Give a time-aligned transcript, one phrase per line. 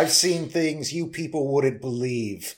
[0.00, 2.54] I've seen things you people wouldn't believe.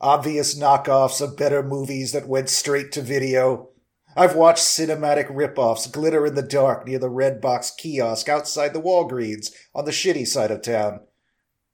[0.00, 3.68] Obvious knockoffs of better movies that went straight to video.
[4.16, 8.82] I've watched cinematic ripoffs glitter in the dark near the red box kiosk outside the
[8.82, 11.02] Walgreens on the shitty side of town.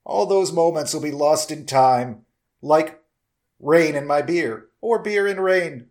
[0.04, 2.26] All those moments will be lost in time,
[2.60, 3.02] like
[3.58, 5.86] rain in my beer, or beer in rain.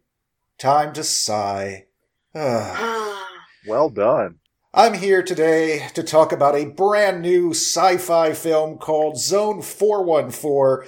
[0.59, 1.88] Time to sigh.
[3.67, 4.38] Well done.
[4.73, 10.88] I'm here today to talk about a brand new sci fi film called Zone 414.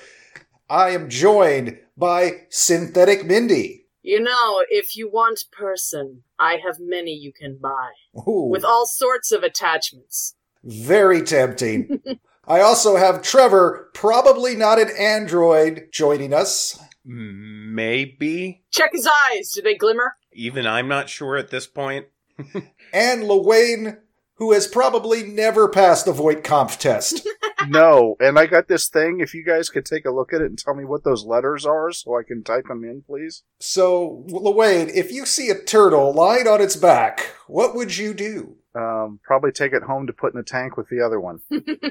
[0.69, 3.87] I am joined by Synthetic Mindy.
[4.03, 7.89] You know, if you want person, I have many you can buy.
[8.27, 10.35] Ooh, With all sorts of attachments.
[10.63, 12.01] very tempting.
[12.47, 16.79] I also have Trevor, probably not an android, joining us.
[17.05, 18.63] Maybe.
[18.71, 20.17] Check his eyes, do they glimmer?
[20.33, 22.05] Even I'm not sure at this point.
[22.93, 23.97] And Lewayne,
[24.35, 27.27] who has probably never passed the Voight-Kampff test.
[27.67, 29.19] no, and I got this thing.
[29.19, 31.65] If you guys could take a look at it and tell me what those letters
[31.65, 33.43] are so I can type them in, please.
[33.59, 38.57] so, Lewayne, if you see a turtle lying on its back, what would you do?
[38.73, 41.41] Um, probably take it home to put in the tank with the other one.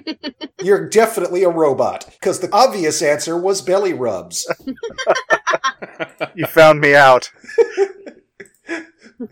[0.63, 4.51] You're definitely a robot, because the obvious answer was belly rubs.
[6.35, 7.31] You found me out.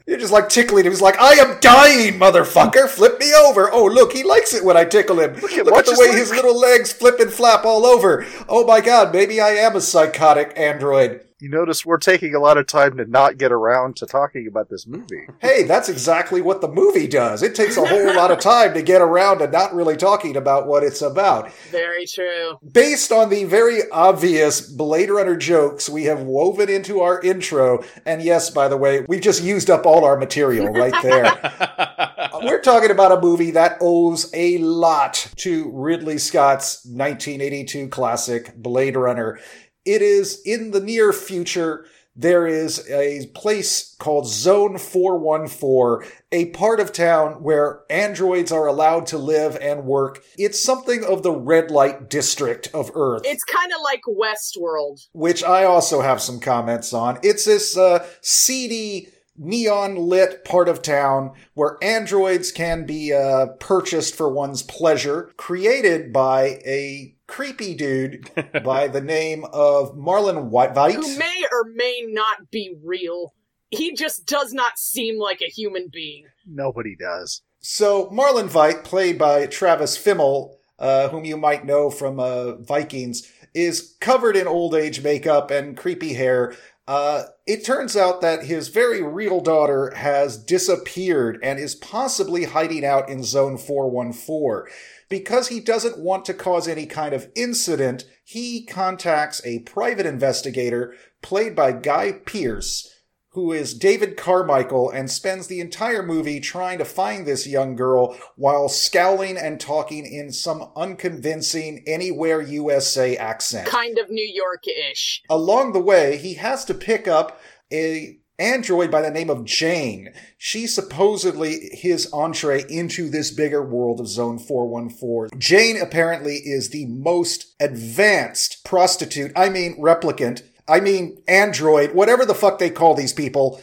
[0.07, 0.93] You're just like tickling him.
[0.93, 2.89] He's like, I am dying, motherfucker.
[2.89, 3.73] Flip me over.
[3.73, 5.35] Oh, look, he likes it when I tickle him.
[5.37, 8.27] Look at- at, the way his little legs flip and flap all over.
[8.49, 11.23] Oh my god, maybe I am a psychotic android.
[11.41, 14.71] You notice we're taking a lot of time to not get around to talking about
[14.71, 15.25] this movie.
[15.39, 17.45] Hey, that's exactly what the movie does.
[17.45, 20.67] It takes a whole lot of time to get around to not really talking about
[20.67, 21.53] what it's about.
[21.71, 22.59] Very true.
[22.73, 28.21] Based on the very obvious Blade Runner jokes we have woven into our intro, and
[28.21, 32.09] yes, by the way, we've just used up all our material right there.
[32.43, 38.97] We're talking about a movie that owes a lot to Ridley Scott's 1982 classic Blade
[38.97, 39.39] Runner.
[39.85, 41.87] It is in the near future.
[42.15, 49.07] There is a place called Zone 414, a part of town where androids are allowed
[49.07, 50.25] to live and work.
[50.37, 55.07] It's something of the red light district of Earth It's kind of like Westworld.
[55.13, 57.21] which I also have some comments on.
[57.23, 64.17] It's this uh, seedy, neon lit part of town where androids can be uh, purchased
[64.17, 68.29] for one's pleasure, created by a creepy dude
[68.65, 70.95] by the name of Marlon Veidt.
[70.95, 73.33] Who may or may not be real.
[73.71, 76.25] He just does not seem like a human being.
[76.45, 77.43] Nobody does.
[77.61, 83.31] So Marlon Veidt, played by Travis Fimmel, uh, whom you might know from uh, Vikings,
[83.55, 86.57] is covered in old age makeup and creepy hair.
[86.89, 92.85] Uh, it turns out that his very real daughter has disappeared and is possibly hiding
[92.85, 94.73] out in Zone 414.
[95.09, 100.95] Because he doesn't want to cause any kind of incident, he contacts a private investigator
[101.23, 102.93] played by Guy Pearce,
[103.31, 108.19] who is David Carmichael and spends the entire movie trying to find this young girl
[108.37, 113.67] while scowling and talking in some unconvincing Anywhere USA accent.
[113.67, 115.23] Kind of New York-ish.
[115.31, 117.41] Along the way, he has to pick up
[117.73, 120.13] a android by the name of Jane.
[120.37, 125.39] She's supposedly his entree into this bigger world of Zone 414.
[125.39, 132.35] Jane apparently is the most advanced prostitute, I mean replicant, I mean android, whatever the
[132.35, 133.61] fuck they call these people.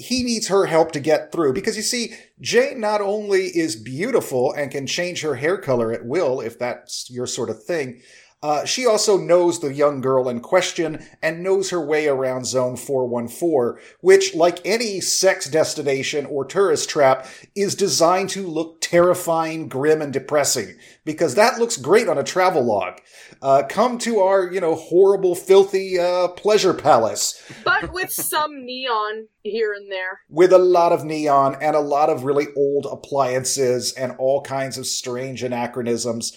[0.00, 4.52] He needs her help to get through because you see, Jane not only is beautiful
[4.52, 8.00] and can change her hair color at will if that's your sort of thing,
[8.42, 12.76] uh, she also knows the young girl in question and knows her way around Zone
[12.76, 17.26] 414, which, like any sex destination or tourist trap,
[17.56, 20.76] is designed to look terrifying, grim, and depressing.
[21.04, 23.00] Because that looks great on a travel log.
[23.42, 29.26] Uh, come to our, you know, horrible, filthy uh, pleasure palace But with some neon
[29.42, 30.20] here and there.
[30.28, 34.78] with a lot of neon and a lot of really old appliances and all kinds
[34.78, 36.36] of strange anachronisms.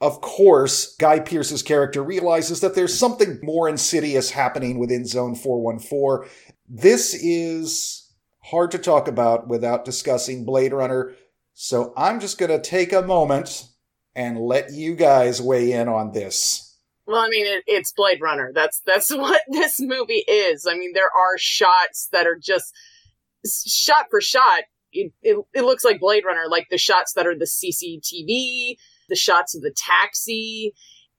[0.00, 6.30] Of course, Guy Pearce's character realizes that there's something more insidious happening within Zone 414.
[6.68, 8.10] This is
[8.44, 11.12] hard to talk about without discussing Blade Runner,
[11.52, 13.64] so I'm just going to take a moment
[14.14, 16.78] and let you guys weigh in on this.
[17.06, 18.52] Well, I mean, it, it's Blade Runner.
[18.54, 20.66] That's that's what this movie is.
[20.66, 22.72] I mean, there are shots that are just
[23.66, 24.62] shot for shot.
[24.92, 28.76] It, it, it looks like Blade Runner, like the shots that are the CCTV,
[29.10, 30.72] the shots of the taxi,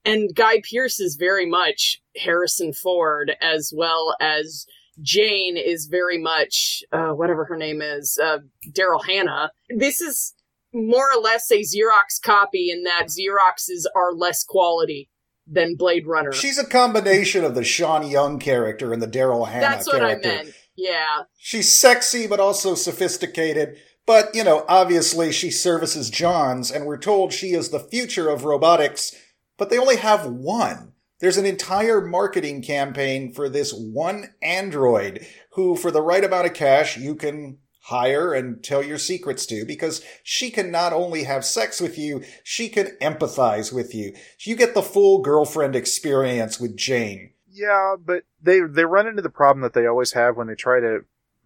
[0.03, 4.65] and Guy Pearce is very much Harrison Ford, as well as
[5.01, 8.39] Jane is very much uh, whatever her name is, uh,
[8.71, 9.51] Daryl Hannah.
[9.69, 10.33] This is
[10.73, 15.09] more or less a Xerox copy in that Xeroxes are less quality
[15.47, 16.31] than Blade Runner.
[16.31, 20.29] She's a combination of the Sean Young character and the Daryl Hannah That's what character.
[20.29, 20.53] I meant.
[20.77, 21.23] Yeah.
[21.37, 23.77] She's sexy but also sophisticated.
[24.05, 28.43] But, you know, obviously she services Johns, and we're told she is the future of
[28.43, 29.15] robotics,
[29.57, 30.93] but they only have one.
[31.19, 36.55] There's an entire marketing campaign for this one android who, for the right amount of
[36.55, 41.45] cash, you can hire and tell your secrets to because she can not only have
[41.45, 44.13] sex with you, she can empathize with you.
[44.39, 47.33] You get the full girlfriend experience with Jane.
[47.51, 50.79] Yeah, but they they run into the problem that they always have when they try
[50.79, 50.99] to,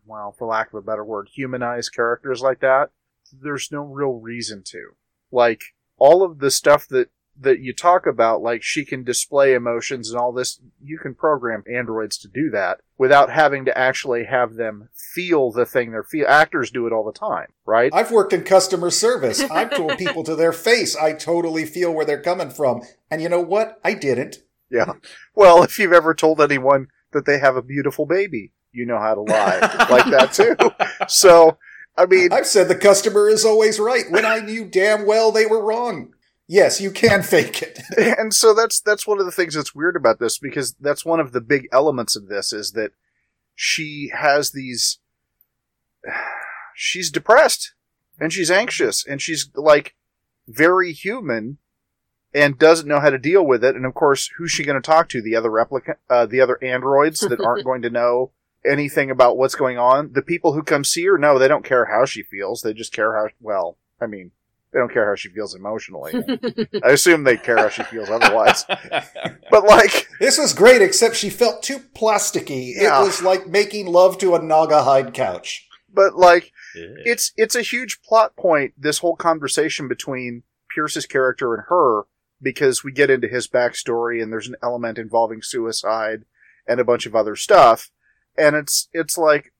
[0.05, 2.91] well, for lack of a better word, humanize characters like that.
[3.31, 4.95] There's no real reason to.
[5.31, 5.61] Like
[5.97, 10.19] all of the stuff that that you talk about, like she can display emotions and
[10.19, 14.89] all this, you can program androids to do that without having to actually have them
[15.13, 16.25] feel the thing they're feel.
[16.27, 17.93] Actors do it all the time, right?
[17.93, 19.41] I've worked in customer service.
[19.51, 22.81] I've told people to their face, I totally feel where they're coming from.
[23.11, 23.79] And you know what?
[23.83, 24.37] I didn't.
[24.69, 24.93] Yeah.
[25.35, 29.15] Well, if you've ever told anyone that they have a beautiful baby, you know how
[29.15, 30.55] to lie like that too.
[31.07, 31.57] So,
[31.97, 35.45] I mean, I've said the customer is always right when I knew damn well they
[35.45, 36.13] were wrong.
[36.47, 37.79] Yes, you can fake it.
[38.19, 41.19] and so that's that's one of the things that's weird about this because that's one
[41.19, 42.91] of the big elements of this is that
[43.55, 44.99] she has these
[46.75, 47.73] she's depressed
[48.19, 49.95] and she's anxious and she's like
[50.47, 51.57] very human
[52.33, 54.85] and doesn't know how to deal with it and of course who's she going to
[54.85, 58.31] talk to the other replicant uh, the other androids that aren't going to know
[58.67, 61.85] anything about what's going on the people who come see her no they don't care
[61.85, 64.31] how she feels they just care how well i mean
[64.71, 66.13] they don't care how she feels emotionally
[66.83, 68.65] i assume they care how she feels otherwise
[69.49, 72.73] but like This was great, except she felt too plasticky.
[72.75, 73.01] Yeah.
[73.01, 75.67] It was like making love to a Naugahyde couch.
[75.93, 76.51] but like
[77.05, 82.03] it's it's a huge plot point this whole conversation between pearce's character and her
[82.41, 86.25] because we get into his backstory and there's an element involving suicide
[86.67, 87.91] and a bunch of other stuff
[88.37, 89.53] and it's it's like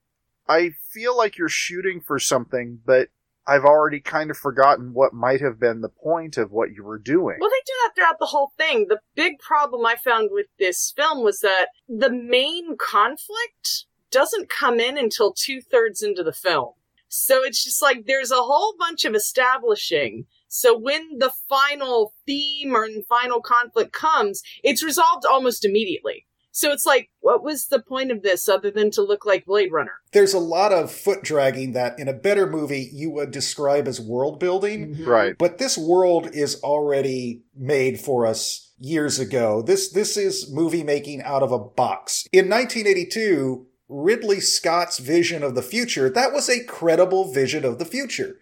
[0.48, 3.10] i feel like you're shooting for something but
[3.48, 7.00] i've already kind of forgotten what might have been the point of what you were
[7.00, 8.88] doing Well, they do that throughout the whole thing.
[8.90, 14.80] The big problem I found with this film was that the main conflict doesn't come
[14.80, 16.74] in until two thirds into the film.
[17.08, 20.26] So it's just like there's a whole bunch of establishing.
[20.48, 26.26] So when the final theme or final conflict comes, it's resolved almost immediately.
[26.56, 29.74] So it's like, what was the point of this other than to look like Blade
[29.74, 29.92] Runner?
[30.14, 34.00] There's a lot of foot dragging that in a better movie you would describe as
[34.00, 34.96] world building.
[34.96, 35.04] Mm-hmm.
[35.04, 39.64] right But this world is already made for us years ago.
[39.64, 42.26] This this is movie making out of a box.
[42.32, 47.86] In 1982, Ridley Scott's vision of the future, that was a credible vision of the
[47.86, 48.40] future.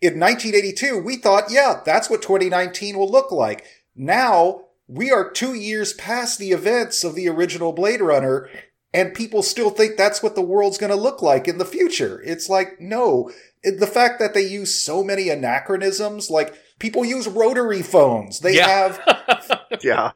[0.00, 3.64] In 1982, we thought, yeah, that's what 2019 will look like.
[3.94, 8.48] Now, we are 2 years past the events of the original Blade Runner
[8.94, 12.22] and people still think that's what the world's going to look like in the future.
[12.24, 13.30] It's like, no.
[13.62, 18.40] The fact that they use so many anachronisms, like people use rotary phones.
[18.40, 18.68] They Yeah.
[18.68, 20.12] have yeah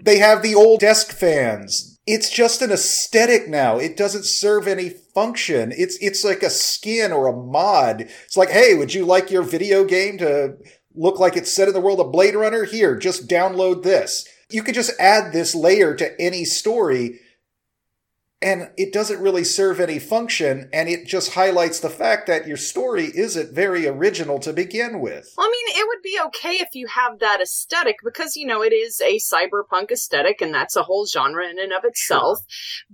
[0.00, 1.98] they have the old desk fans.
[2.06, 3.78] It's just an aesthetic now.
[3.78, 5.72] It doesn't serve any function.
[5.76, 8.02] It's it's like a skin or a mod.
[8.02, 10.56] It's like, hey, would you like your video game to
[10.96, 12.64] look like it's set in the world of Blade Runner?
[12.64, 14.26] Here, just download this.
[14.50, 17.20] You could just add this layer to any story
[18.42, 22.56] and it doesn't really serve any function and it just highlights the fact that your
[22.56, 25.32] story isn't very original to begin with.
[25.36, 28.62] Well, I mean, it would be okay if you have that aesthetic because, you know,
[28.62, 32.40] it is a cyberpunk aesthetic and that's a whole genre in and of itself.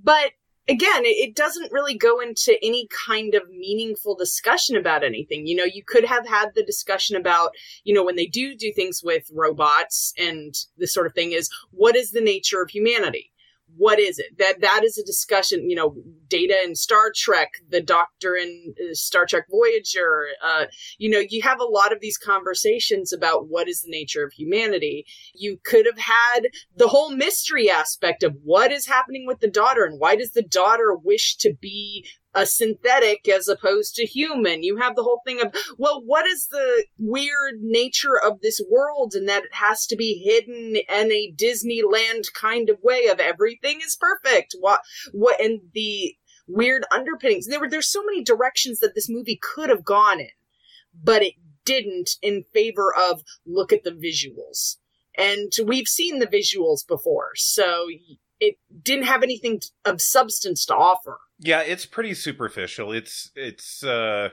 [0.01, 0.33] But
[0.69, 5.47] again, it, doesn't really go into any kind of meaningful discussion about anything.
[5.47, 7.53] You know, you could have had the discussion about,
[7.85, 11.51] you know, when they do do things with robots and this sort of thing is
[11.71, 13.32] what is the nature of humanity?
[13.77, 14.39] What is it?
[14.39, 15.69] That that is a discussion.
[15.69, 15.97] You know,
[16.29, 20.27] Data in Star Trek, the Doctor in uh, Star Trek Voyager.
[20.43, 20.65] Uh,
[20.99, 24.33] you know, you have a lot of these conversations about what is the nature of
[24.33, 25.05] humanity.
[25.35, 29.85] You could have had the whole mystery aspect of what is happening with the daughter
[29.85, 34.63] and why does the daughter wish to be a synthetic as opposed to human.
[34.63, 39.15] You have the whole thing of, well, what is the weird nature of this world
[39.15, 43.81] and that it has to be hidden in a Disneyland kind of way of everything
[43.85, 44.57] is perfect.
[44.59, 44.81] What,
[45.13, 47.47] what, and the weird underpinnings.
[47.47, 50.31] There were, there's so many directions that this movie could have gone in,
[51.03, 51.35] but it
[51.65, 54.77] didn't in favor of look at the visuals.
[55.17, 57.87] And we've seen the visuals before, so
[58.43, 61.21] it didn't have anything of substance to offer.
[61.39, 62.93] Yeah, it's pretty superficial.
[62.93, 64.31] It's it's uh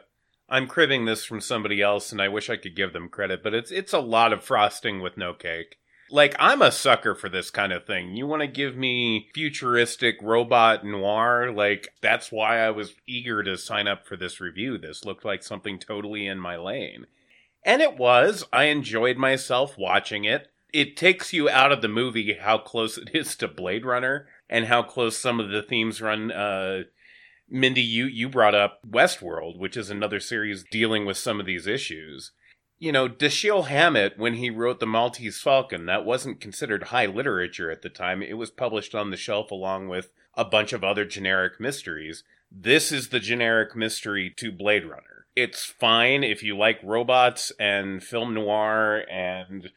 [0.49, 3.53] I'm cribbing this from somebody else and I wish I could give them credit, but
[3.53, 5.77] it's it's a lot of frosting with no cake.
[6.09, 8.15] Like I'm a sucker for this kind of thing.
[8.15, 13.57] You want to give me futuristic robot noir, like that's why I was eager to
[13.59, 14.79] sign up for this review.
[14.79, 17.05] This looked like something totally in my lane.
[17.63, 18.43] And it was.
[18.51, 23.11] I enjoyed myself watching it it takes you out of the movie how close it
[23.13, 26.31] is to Blade Runner and how close some of the themes run.
[26.31, 26.83] Uh,
[27.49, 31.67] Mindy, you you brought up Westworld, which is another series dealing with some of these
[31.67, 32.31] issues.
[32.77, 37.69] You know, Dashiell Hammett, when he wrote The Maltese Falcon, that wasn't considered high literature
[37.69, 38.21] at the time.
[38.21, 42.23] It was published on the shelf along with a bunch of other generic mysteries.
[42.49, 45.25] This is the generic mystery to Blade Runner.
[45.35, 49.71] It's fine if you like robots and film noir and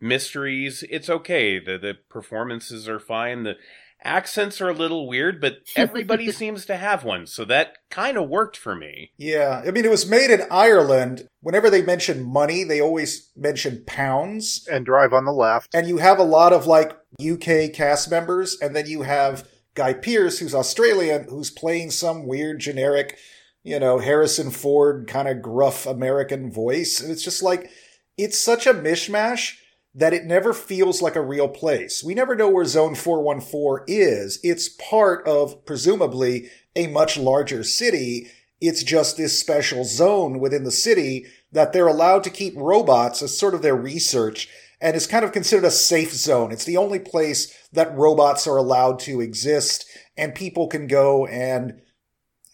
[0.00, 0.84] mysteries.
[0.90, 1.58] It's okay.
[1.58, 3.42] The the performances are fine.
[3.42, 3.56] The
[4.04, 8.28] accents are a little weird, but everybody seems to have one, so that kind of
[8.28, 9.12] worked for me.
[9.16, 11.26] Yeah, I mean, it was made in Ireland.
[11.40, 14.66] Whenever they mention money, they always mention pounds.
[14.70, 15.74] And drive on the left.
[15.74, 19.92] And you have a lot of like UK cast members, and then you have Guy
[19.92, 23.18] Pearce, who's Australian, who's playing some weird generic,
[23.62, 27.00] you know, Harrison Ford kind of gruff American voice.
[27.00, 27.70] And it's just like,
[28.16, 29.56] it's such a mishmash
[29.94, 32.02] that it never feels like a real place.
[32.02, 34.40] We never know where Zone 414 is.
[34.42, 38.28] It's part of, presumably, a much larger city.
[38.60, 43.38] It's just this special zone within the city that they're allowed to keep robots as
[43.38, 44.48] sort of their research
[44.80, 46.50] and is kind of considered a safe zone.
[46.50, 49.86] It's the only place that robots are allowed to exist
[50.16, 51.80] and people can go and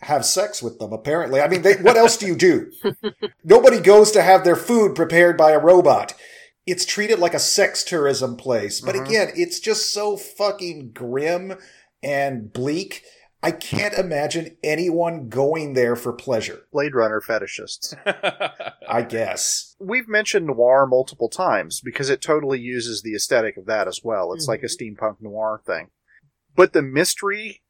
[0.02, 1.40] have sex with them, apparently.
[1.40, 2.70] I mean, they, what else do you do?
[3.44, 6.14] Nobody goes to have their food prepared by a robot
[6.70, 8.80] it's treated like a sex tourism place.
[8.80, 9.04] But mm-hmm.
[9.04, 11.54] again, it's just so fucking grim
[12.02, 13.02] and bleak.
[13.42, 16.66] I can't imagine anyone going there for pleasure.
[16.72, 17.94] Blade Runner fetishists.
[18.88, 19.74] I guess.
[19.80, 24.32] We've mentioned noir multiple times because it totally uses the aesthetic of that as well.
[24.32, 24.50] It's mm-hmm.
[24.50, 25.04] like a mm-hmm.
[25.04, 25.88] steampunk noir thing.
[26.54, 27.62] But the mystery,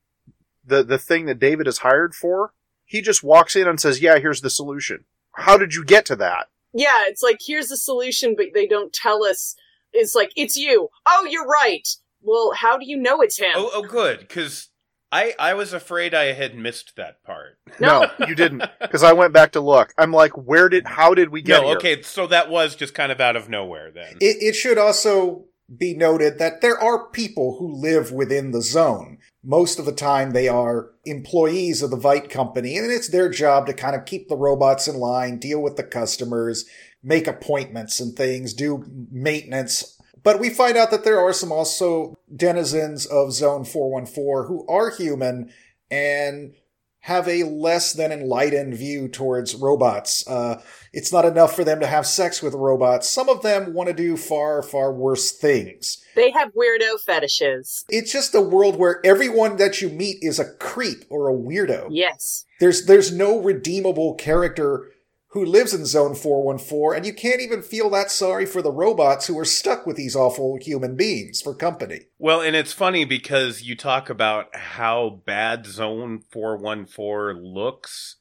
[0.64, 2.52] the, the thing that David is hired for,
[2.85, 5.04] he just walks in and says, Yeah, here's the solution.
[5.37, 6.49] How did you get to that?
[6.73, 9.55] Yeah, it's like here's the solution, but they don't tell us.
[9.93, 10.89] It's like it's you.
[11.07, 11.89] Oh, you're right.
[12.23, 13.53] Well, how do you know it's him?
[13.55, 14.69] Oh, oh good, because
[15.12, 17.59] I I was afraid I had missed that part.
[17.81, 19.93] No, no you didn't, because I went back to look.
[19.99, 20.87] I'm like, where did?
[20.87, 21.61] How did we get?
[21.61, 21.77] No, here?
[21.77, 23.91] okay, so that was just kind of out of nowhere.
[23.91, 25.47] Then it, it should also
[25.77, 29.19] be noted that there are people who live within the zone.
[29.43, 33.67] Most of the time, they are employees of the Veidt company, and it's their job
[33.67, 36.67] to kind of keep the robots in line, deal with the customers,
[37.03, 39.99] make appointments and things, do maintenance.
[40.23, 44.91] But we find out that there are some also denizens of Zone 414 who are
[44.91, 45.51] human
[45.91, 46.55] and
[47.00, 50.26] have a less than enlightened view towards robots.
[50.26, 53.09] Uh, it's not enough for them to have sex with robots.
[53.09, 56.04] Some of them want to do far, far worse things.
[56.14, 57.85] They have weirdo fetishes.
[57.88, 61.88] It's just a world where everyone that you meet is a creep or a weirdo.
[61.90, 62.45] Yes.
[62.59, 64.90] There's there's no redeemable character
[65.33, 69.27] who lives in Zone 414, and you can't even feel that sorry for the robots
[69.27, 72.01] who are stuck with these awful human beings for company.
[72.19, 78.17] Well, and it's funny because you talk about how bad Zone 414 looks,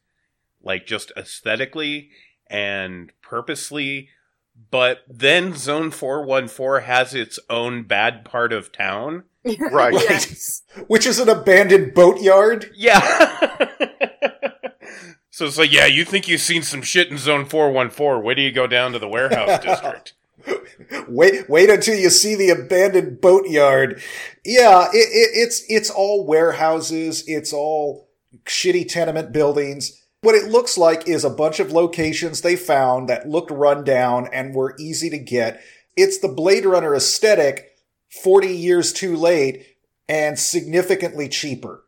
[0.62, 2.12] like just aesthetically
[2.48, 4.10] and purposely,
[4.70, 9.24] but then Zone 414 has its own bad part of town.
[9.72, 9.94] Right.
[9.94, 10.62] yes.
[10.88, 12.72] Which is an abandoned boatyard.
[12.76, 13.00] Yeah.
[15.40, 18.26] So it's like, yeah, you think you've seen some shit in Zone 414.
[18.26, 20.12] Wait do you go down to the warehouse district.
[21.08, 24.02] wait, wait until you see the abandoned boatyard.
[24.44, 27.24] Yeah, it, it, it's, it's all warehouses.
[27.26, 28.10] It's all
[28.48, 30.04] shitty tenement buildings.
[30.24, 34.28] What it looks like is a bunch of locations they found that looked run down
[34.34, 35.62] and were easy to get.
[35.96, 37.78] It's the Blade Runner aesthetic
[38.10, 39.78] 40 years too late
[40.10, 41.86] and significantly cheaper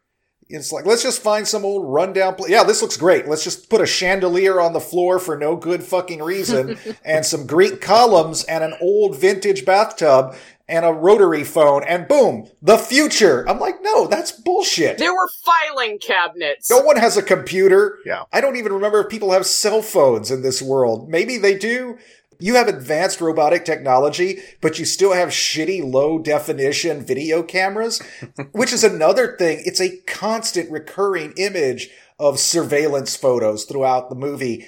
[0.54, 2.36] It's like, let's just find some old rundown.
[2.36, 3.28] Pl- yeah, this looks great.
[3.28, 7.48] Let's just put a chandelier on the floor for no good fucking reason and some
[7.48, 10.36] Greek columns and an old vintage bathtub
[10.72, 13.48] and a rotary phone and boom, the future.
[13.48, 14.98] I'm like, no, that's bullshit.
[14.98, 16.70] There were filing cabinets.
[16.70, 17.98] No one has a computer.
[18.06, 18.24] Yeah.
[18.32, 21.10] I don't even remember if people have cell phones in this world.
[21.10, 21.98] Maybe they do.
[22.42, 28.02] You have advanced robotic technology, but you still have shitty low definition video cameras,
[28.52, 29.62] which is another thing.
[29.64, 34.68] It's a constant recurring image of surveillance photos throughout the movie.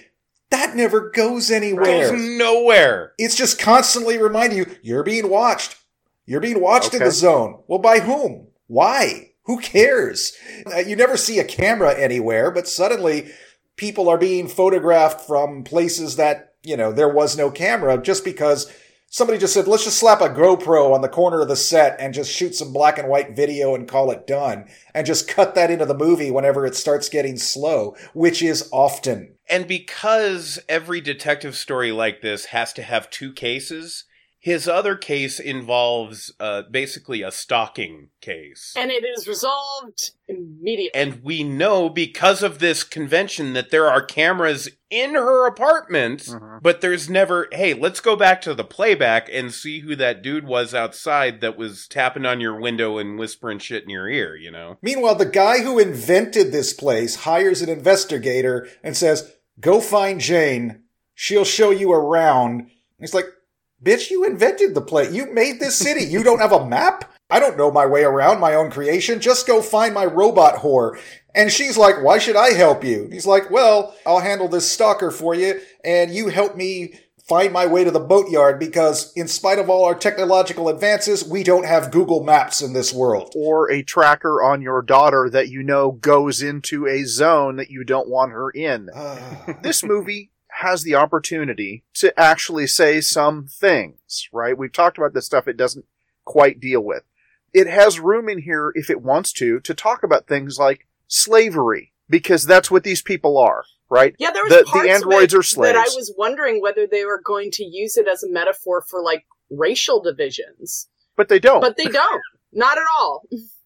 [0.52, 2.12] That never goes anywhere.
[2.12, 3.14] Goes nowhere.
[3.18, 5.76] It's just constantly reminding you, you're being watched.
[6.28, 7.64] You're being watched in the zone.
[7.68, 8.48] Well, by whom?
[8.68, 9.32] Why?
[9.46, 10.34] Who cares?
[10.72, 13.32] Uh, you never see a camera anywhere, but suddenly
[13.76, 18.72] people are being photographed from places that, you know, there was no camera just because
[19.10, 22.14] somebody just said, let's just slap a GoPro on the corner of the set and
[22.14, 24.66] just shoot some black and white video and call it done.
[24.94, 29.36] And just cut that into the movie whenever it starts getting slow, which is often.
[29.50, 34.06] And because every detective story like this has to have two cases,
[34.44, 38.74] his other case involves uh, basically a stalking case.
[38.76, 40.94] and it is resolved immediately.
[40.94, 46.62] And we know because of this convention that there are cameras in her apartment, Mhm.
[46.62, 50.46] but there's never, hey, let's go back to the playback and see who that dude
[50.46, 54.52] was outside that was tapping on your window and whispering shit in your ear, you
[54.52, 54.78] know?
[54.82, 59.32] Meanwhile, the guy who invented this place hires an investigator and says,
[59.62, 60.84] Go find Jane.
[61.16, 62.70] She'll show you around.
[63.00, 63.28] He's like,
[63.84, 65.14] Bitch, you invented the place.
[65.14, 66.06] You made this city.
[66.06, 67.12] You don't have a map?
[67.30, 69.20] I don't know my way around my own creation.
[69.20, 71.00] Just go find my robot whore.
[71.36, 73.10] And she's like, Why should I help you?
[73.12, 76.94] He's like, Well, I'll handle this stalker for you, and you help me
[77.28, 81.44] find my way to the boatyard because, in spite of all our technological advances, we
[81.44, 83.34] don't have Google Maps in this world.
[83.36, 87.84] Or a tracker on your daughter that you know goes into a zone that you
[87.84, 88.90] don't want her in.
[88.94, 89.56] Ah.
[89.64, 90.32] this movie
[90.64, 94.58] has the opportunity to actually say some things, right?
[94.58, 95.86] We've talked about the stuff it doesn't
[96.26, 97.04] quite deal with.
[97.54, 101.94] It has room in here, if it wants to, to talk about things like slavery,
[102.10, 104.16] because that's what these people are, right?
[104.18, 105.74] Yeah, there was The- the androids are slaves.
[105.74, 109.02] that I was wondering whether they were going to use it as a metaphor for
[109.04, 111.62] like racial divisions, But they don't.
[111.62, 112.22] but they don't.
[112.52, 113.24] Not at all.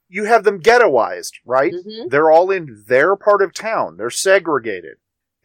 [0.10, 1.74] you have them ghettoized, right?
[1.74, 2.10] Mhm.
[2.10, 3.98] They're all in their part of town.
[3.98, 4.98] They're segregated.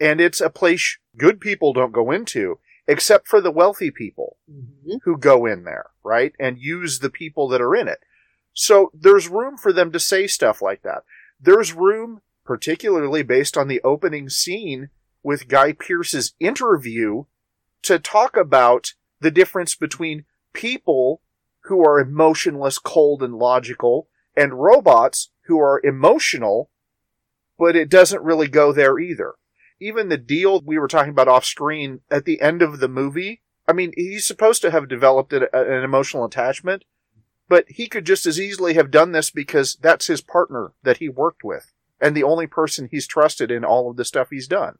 [0.02, 4.36] And it's a place good people don't go into, except for the wealthy people.
[4.50, 4.98] Mhm.
[5.04, 6.34] who go in there, right?
[6.40, 8.00] And use the people that are in it.
[8.52, 11.04] So there's room for them to say stuff like that.
[11.40, 14.90] There's room, particularly based on the opening scene
[15.22, 17.24] with Guy Pearce's interview,
[17.82, 21.22] to talk about the difference between people
[21.66, 26.70] who are emotionless, cold, and logical, and robots who are emotional,
[27.56, 29.34] but it doesn't really go there either.
[29.82, 33.42] Even the deal we were talking about off screen at the end of the movie,
[33.66, 36.84] I mean, he's supposed to have developed a, an emotional attachment,
[37.48, 41.08] but he could just as easily have done this because that's his partner that he
[41.08, 44.78] worked with and the only person he's trusted in all of the stuff he's done.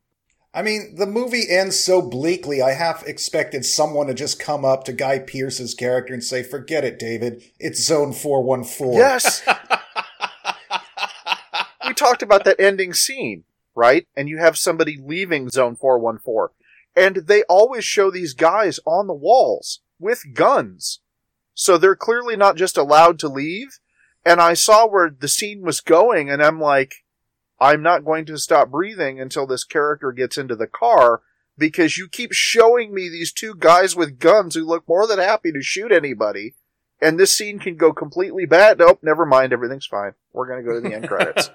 [0.55, 4.85] I mean, the movie ends so bleakly, I half expected someone to just come up
[4.85, 7.43] to Guy Pearce's character and say, Forget it, David.
[7.59, 8.99] It's Zone 414.
[8.99, 9.43] Yes,
[11.87, 14.07] we talked about that ending scene, right?
[14.17, 16.55] And you have somebody leaving Zone 414.
[16.95, 21.01] And they always show these guys on the walls with guns.
[21.55, 23.79] So they're clearly not just allowed to leave.
[24.25, 27.05] And I saw where the scene was going, and I'm like,
[27.59, 31.23] I'm not going to stop breathing until this character gets into the car
[31.59, 35.53] because you keep showing me these two guys with guns who look more than happy
[35.53, 36.55] to shoot anybody.
[37.03, 38.79] And this scene can go completely bad.
[38.79, 39.53] Nope, never mind.
[39.53, 40.13] Everything's fine.
[40.33, 41.51] We're going to go to the end credits.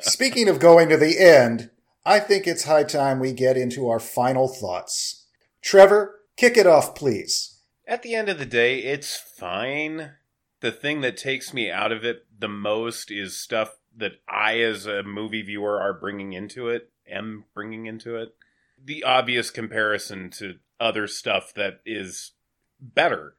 [0.00, 1.70] Speaking of going to the end,
[2.06, 5.26] I think it's high time we get into our final thoughts.
[5.60, 7.58] Trevor, kick it off, please.
[7.86, 10.12] At the end of the day, it's fine.
[10.60, 14.86] The thing that takes me out of it the most is stuff that I, as
[14.86, 18.34] a movie viewer, are bringing into it, am bringing into it.
[18.82, 22.32] The obvious comparison to other stuff that is
[22.80, 23.34] better.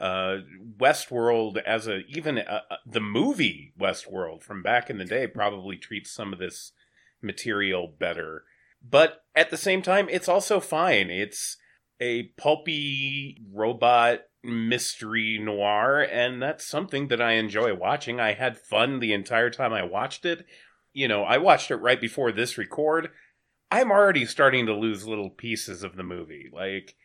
[0.00, 0.38] Uh,
[0.78, 5.76] Westworld, as a even uh, uh, the movie Westworld from back in the day, probably
[5.76, 6.72] treats some of this
[7.20, 8.44] material better.
[8.82, 11.10] But at the same time, it's also fine.
[11.10, 11.58] It's
[12.00, 18.18] a pulpy robot mystery noir, and that's something that I enjoy watching.
[18.18, 20.46] I had fun the entire time I watched it.
[20.94, 23.10] You know, I watched it right before this record.
[23.70, 26.46] I'm already starting to lose little pieces of the movie.
[26.50, 26.96] Like,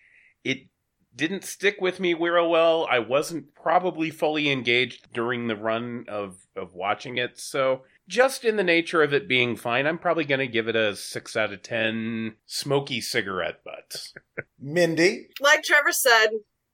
[0.44, 0.70] it
[1.16, 2.88] didn't stick with me real well.
[2.90, 8.56] I wasn't probably fully engaged during the run of, of watching it, so just in
[8.56, 11.54] the nature of it being fine, I'm probably going to give it a 6 out
[11.54, 14.14] of 10 smoky cigarette butts.
[14.60, 16.28] Mindy, Like Trevor said,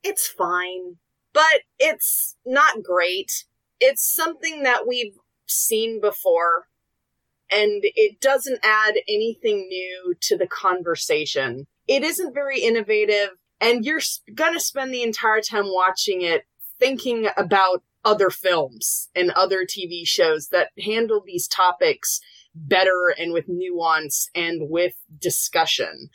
[0.03, 0.97] it's fine,
[1.33, 3.45] but it's not great.
[3.79, 5.15] It's something that we've
[5.47, 6.67] seen before,
[7.49, 11.67] and it doesn't add anything new to the conversation.
[11.87, 13.29] It isn't very innovative,
[13.61, 14.01] and you're
[14.35, 16.45] gonna spend the entire time watching it
[16.79, 22.19] thinking about other films and other TV shows that handle these topics
[22.55, 26.09] better and with nuance and with discussion.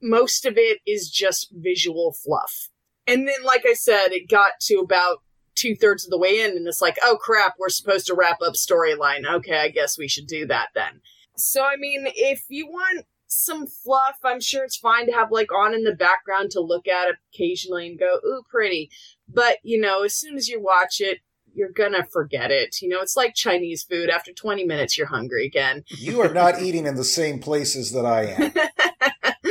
[0.00, 2.68] Most of it is just visual fluff.
[3.06, 5.18] And then, like I said, it got to about
[5.54, 8.40] two thirds of the way in, and it's like, oh crap, we're supposed to wrap
[8.40, 9.26] up storyline.
[9.26, 11.00] Okay, I guess we should do that then.
[11.36, 15.52] So, I mean, if you want some fluff, I'm sure it's fine to have like
[15.52, 18.90] on in the background to look at occasionally and go, ooh, pretty.
[19.28, 21.18] But, you know, as soon as you watch it,
[21.54, 22.76] you're gonna forget it.
[22.82, 24.10] You know, it's like Chinese food.
[24.10, 25.84] After 20 minutes, you're hungry again.
[25.88, 28.52] you are not eating in the same places that I am.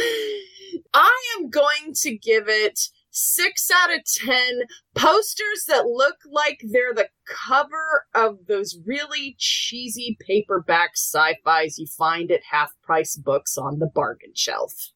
[0.94, 4.64] I am going to give it six out of ten
[4.96, 12.32] posters that look like they're the cover of those really cheesy paperback sci-fis you find
[12.32, 14.92] at half-price books on the bargain shelf.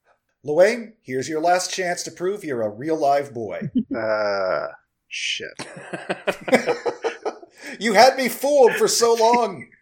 [0.45, 3.69] Luane, here's your last chance to prove you're a real live boy.
[3.95, 4.67] Uh,
[5.08, 5.49] shit.
[7.80, 9.67] you had me fooled for so long.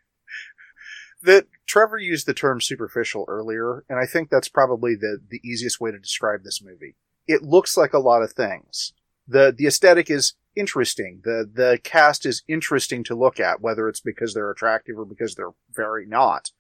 [1.24, 5.82] That Trevor used the term superficial earlier, and I think that's probably the, the easiest
[5.82, 6.98] way to describe this movie.
[7.28, 8.94] It looks like a lot of things.
[9.28, 11.22] The the aesthetic is interesting.
[11.24, 15.36] The the cast is interesting to look at, whether it's because they're attractive or because
[15.36, 16.52] they're very not.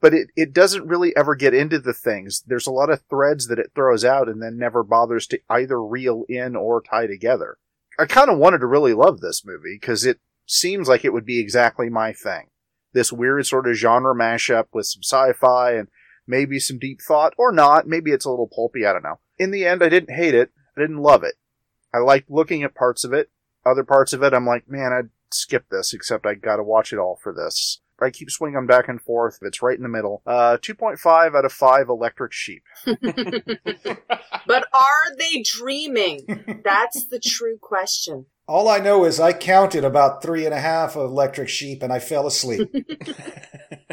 [0.00, 2.42] But it, it doesn't really ever get into the things.
[2.46, 5.82] There's a lot of threads that it throws out and then never bothers to either
[5.82, 7.56] reel in or tie together.
[7.98, 11.24] I kind of wanted to really love this movie because it seems like it would
[11.24, 12.48] be exactly my thing
[12.94, 15.88] this weird sort of genre mashup with some sci-fi and
[16.26, 17.86] maybe some deep thought or not.
[17.86, 18.86] Maybe it's a little pulpy.
[18.86, 19.18] I don't know.
[19.38, 20.50] In the end, I didn't hate it.
[20.76, 21.34] I didn't love it.
[21.92, 23.30] I liked looking at parts of it.
[23.64, 26.98] Other parts of it, I'm like, man, I'd skip this, except I gotta watch it
[26.98, 27.80] all for this.
[28.00, 29.38] I keep swinging back and forth.
[29.40, 30.22] If it's right in the middle.
[30.26, 32.64] Uh, 2.5 out of 5 electric sheep.
[34.46, 36.60] But are they dreaming?
[36.64, 38.26] That's the true question.
[38.46, 41.98] All I know is I counted about three and a half electric sheep and I
[41.98, 42.70] fell asleep.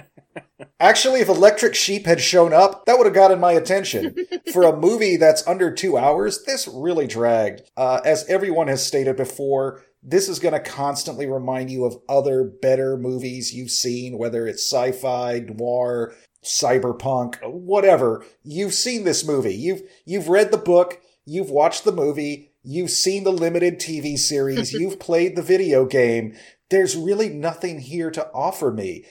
[0.82, 4.16] Actually, if Electric Sheep had shown up, that would have gotten my attention.
[4.52, 7.62] For a movie that's under two hours, this really dragged.
[7.78, 12.44] Uh, as everyone has stated before, this is going to constantly remind you of other
[12.44, 18.26] better movies you've seen, whether it's sci fi, noir, cyberpunk, whatever.
[18.42, 19.54] You've seen this movie.
[19.54, 21.00] You've, you've read the book.
[21.26, 22.54] You've watched the movie.
[22.64, 24.74] You've seen the limited TV series.
[24.80, 26.36] You've played the video game.
[26.72, 29.06] There's really nothing here to offer me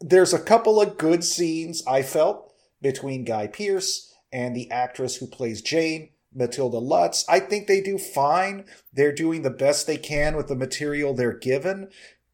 [0.00, 5.26] there's a couple of good scenes I felt between Guy Pearce and the actress who
[5.26, 7.24] plays Jane, Matilda Lutz.
[7.28, 8.66] I think they do fine.
[8.92, 11.88] They're doing the best they can with the material they're given.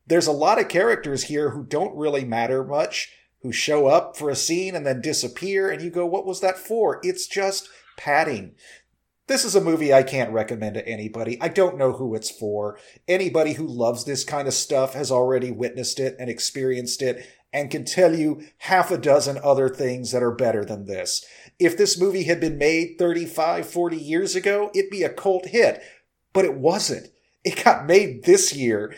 [0.06, 4.30] There's a lot of characters here who don't really matter much, who show up for
[4.30, 6.98] a scene and then disappear, and you go, what was that for?
[7.04, 8.56] It's just padding.
[9.28, 11.40] This is a movie I can't recommend to anybody.
[11.40, 12.78] I don't know who it's for.
[13.06, 17.70] Anybody who loves this kind of stuff has already witnessed it and experienced it and
[17.70, 21.24] can tell you half a dozen other things that are better than this.
[21.58, 25.82] If this movie had been made 35, 40 years ago, it'd be a cult hit.
[26.32, 27.08] But it wasn't.
[27.44, 28.94] It got made this year,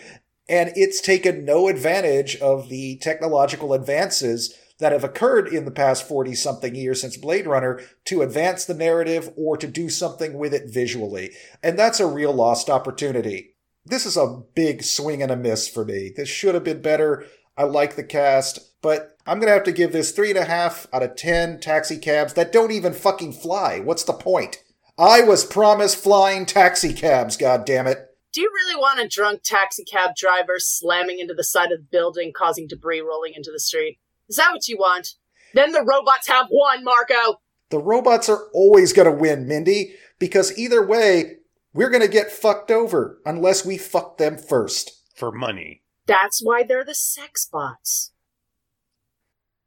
[0.48, 6.06] and it's taken no advantage of the technological advances that have occurred in the past
[6.06, 10.52] 40 something years since Blade Runner to advance the narrative or to do something with
[10.52, 11.30] it visually.
[11.62, 13.54] And that's a real lost opportunity.
[13.86, 16.12] This is a big swing and a miss for me.
[16.14, 17.24] This should have been better.
[17.56, 20.86] I like the cast, but I'm gonna have to give this three and a half
[20.92, 23.80] out of ten taxi cabs that don't even fucking fly.
[23.80, 24.62] What's the point?
[24.98, 27.98] I was promised flying taxi cabs, god damn it.
[28.32, 31.86] Do you really want a drunk taxi cab driver slamming into the side of the
[31.90, 33.98] building, causing debris rolling into the street?
[34.28, 35.14] Is that what you want?
[35.52, 37.40] Then the robots have won, Marco!
[37.70, 41.36] The robots are always gonna win, Mindy, because either way,
[41.72, 45.00] we're gonna get fucked over unless we fuck them first.
[45.14, 45.83] For money.
[46.06, 48.12] That's why they're the sex bots.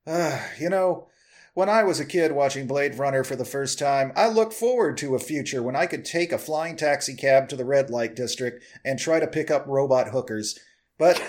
[0.06, 1.08] Uh, you know,
[1.54, 4.97] when I was a kid watching Blade Runner for the first time, I looked forward
[4.97, 8.15] to a future when I could take a flying taxi cab to the red light
[8.15, 10.60] district and try to pick up robot hookers.
[11.00, 11.19] But,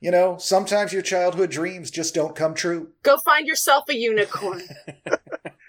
[0.00, 2.92] you know, sometimes your childhood dreams just don't come true.
[3.02, 4.62] Go find yourself a unicorn.